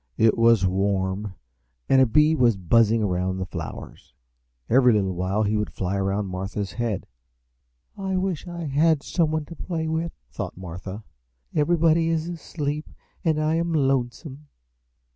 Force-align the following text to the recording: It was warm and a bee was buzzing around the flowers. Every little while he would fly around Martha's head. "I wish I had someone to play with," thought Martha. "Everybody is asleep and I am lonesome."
It 0.17 0.35
was 0.35 0.65
warm 0.65 1.35
and 1.87 2.01
a 2.01 2.07
bee 2.07 2.33
was 2.33 2.57
buzzing 2.57 3.03
around 3.03 3.37
the 3.37 3.45
flowers. 3.45 4.15
Every 4.67 4.93
little 4.93 5.13
while 5.13 5.43
he 5.43 5.55
would 5.55 5.71
fly 5.71 5.95
around 5.95 6.25
Martha's 6.25 6.71
head. 6.71 7.05
"I 7.95 8.17
wish 8.17 8.47
I 8.47 8.63
had 8.65 9.03
someone 9.03 9.45
to 9.45 9.55
play 9.55 9.87
with," 9.87 10.11
thought 10.31 10.57
Martha. 10.57 11.03
"Everybody 11.53 12.07
is 12.09 12.27
asleep 12.27 12.89
and 13.23 13.39
I 13.39 13.57
am 13.57 13.73
lonesome." 13.73 14.47